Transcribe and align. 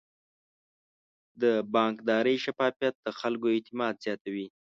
د 1.41 1.43
بانکداري 1.73 2.35
شفافیت 2.45 2.95
د 3.05 3.07
خلکو 3.19 3.47
اعتماد 3.55 3.95
زیاتوي. 4.05 4.47